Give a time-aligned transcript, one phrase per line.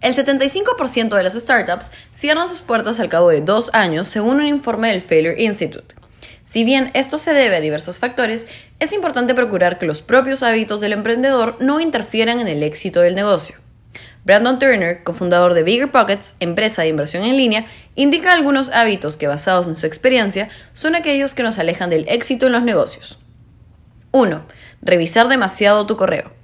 [0.00, 4.46] El 75% de las startups cierran sus puertas al cabo de dos años, según un
[4.46, 5.96] informe del Failure Institute.
[6.44, 8.46] Si bien esto se debe a diversos factores,
[8.78, 13.16] es importante procurar que los propios hábitos del emprendedor no interfieran en el éxito del
[13.16, 13.56] negocio.
[14.24, 19.26] Brandon Turner, cofundador de Bigger Pockets, empresa de inversión en línea, indica algunos hábitos que
[19.26, 23.18] basados en su experiencia son aquellos que nos alejan del éxito en los negocios.
[24.12, 24.42] 1.
[24.80, 26.37] Revisar demasiado tu correo.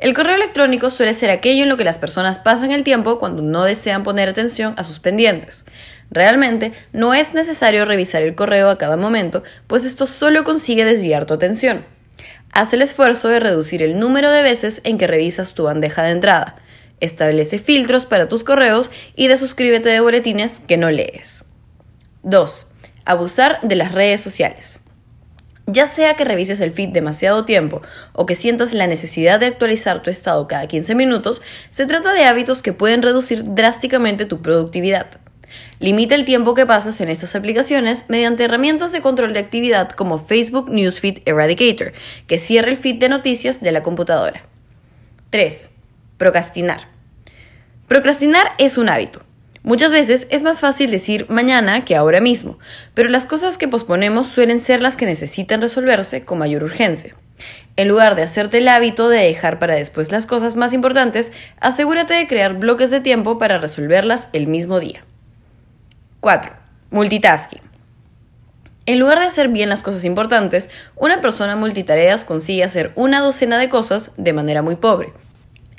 [0.00, 3.42] El correo electrónico suele ser aquello en lo que las personas pasan el tiempo cuando
[3.42, 5.66] no desean poner atención a sus pendientes.
[6.10, 11.26] Realmente no es necesario revisar el correo a cada momento, pues esto solo consigue desviar
[11.26, 11.84] tu atención.
[12.50, 16.12] Haz el esfuerzo de reducir el número de veces en que revisas tu bandeja de
[16.12, 16.56] entrada.
[17.00, 21.44] Establece filtros para tus correos y desuscríbete de boletines que no lees.
[22.22, 22.72] 2.
[23.04, 24.79] Abusar de las redes sociales.
[25.72, 30.02] Ya sea que revises el feed demasiado tiempo o que sientas la necesidad de actualizar
[30.02, 35.06] tu estado cada 15 minutos, se trata de hábitos que pueden reducir drásticamente tu productividad.
[35.78, 40.18] Limita el tiempo que pasas en estas aplicaciones mediante herramientas de control de actividad como
[40.18, 41.92] Facebook Newsfeed Eradicator,
[42.26, 44.42] que cierra el feed de noticias de la computadora.
[45.30, 45.70] 3.
[46.18, 46.88] Procrastinar.
[47.88, 49.22] Procrastinar es un hábito.
[49.62, 52.58] Muchas veces es más fácil decir mañana que ahora mismo,
[52.94, 57.14] pero las cosas que posponemos suelen ser las que necesitan resolverse con mayor urgencia.
[57.76, 62.14] En lugar de hacerte el hábito de dejar para después las cosas más importantes, asegúrate
[62.14, 65.04] de crear bloques de tiempo para resolverlas el mismo día.
[66.20, 66.52] 4.
[66.90, 67.62] Multitasking.
[68.86, 73.58] En lugar de hacer bien las cosas importantes, una persona multitareas consigue hacer una docena
[73.58, 75.12] de cosas de manera muy pobre.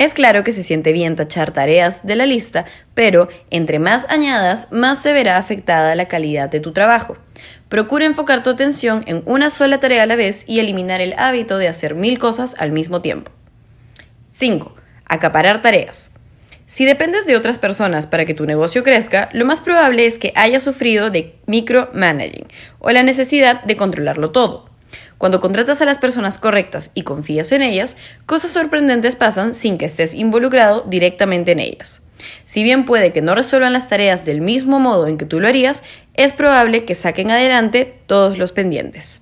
[0.00, 4.68] Es claro que se siente bien tachar tareas de la lista, pero entre más añadas,
[4.70, 7.18] más se verá afectada la calidad de tu trabajo.
[7.68, 11.58] Procura enfocar tu atención en una sola tarea a la vez y eliminar el hábito
[11.58, 13.30] de hacer mil cosas al mismo tiempo.
[14.32, 14.74] 5.
[15.04, 16.12] Acaparar tareas.
[16.64, 20.32] Si dependes de otras personas para que tu negocio crezca, lo más probable es que
[20.34, 22.46] hayas sufrido de micromanaging
[22.78, 24.69] o la necesidad de controlarlo todo.
[25.20, 29.84] Cuando contratas a las personas correctas y confías en ellas, cosas sorprendentes pasan sin que
[29.84, 32.00] estés involucrado directamente en ellas.
[32.46, 35.46] Si bien puede que no resuelvan las tareas del mismo modo en que tú lo
[35.46, 35.82] harías,
[36.14, 39.20] es probable que saquen adelante todos los pendientes.